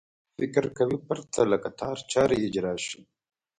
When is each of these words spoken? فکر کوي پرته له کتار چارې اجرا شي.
فکر 0.37 0.63
کوي 0.77 0.97
پرته 1.07 1.41
له 1.51 1.57
کتار 1.65 1.97
چارې 2.11 2.37
اجرا 2.47 2.73
شي. 2.87 3.01